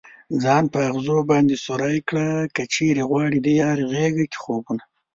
[0.43, 4.83] ځان په ازغو باندې سوری كړه كه چېرې غواړې ديار غېږه كې خوبونه